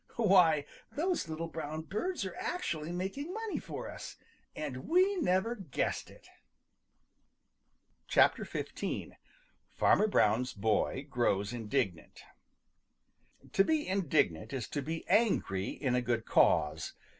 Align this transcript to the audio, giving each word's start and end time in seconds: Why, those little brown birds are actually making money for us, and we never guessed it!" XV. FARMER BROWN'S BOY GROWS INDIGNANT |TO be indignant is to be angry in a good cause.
Why, 0.15 0.65
those 0.91 1.29
little 1.29 1.47
brown 1.47 1.83
birds 1.83 2.25
are 2.25 2.33
actually 2.37 2.91
making 2.91 3.31
money 3.31 3.59
for 3.59 3.87
us, 3.87 4.17
and 4.55 4.89
we 4.89 5.15
never 5.17 5.53
guessed 5.53 6.09
it!" 6.09 6.27
XV. 8.09 9.15
FARMER 9.69 10.07
BROWN'S 10.07 10.53
BOY 10.53 11.05
GROWS 11.07 11.53
INDIGNANT 11.53 12.23
|TO 13.51 13.63
be 13.63 13.87
indignant 13.87 14.53
is 14.53 14.67
to 14.69 14.81
be 14.81 15.07
angry 15.07 15.69
in 15.69 15.93
a 15.93 16.01
good 16.01 16.25
cause. 16.25 16.93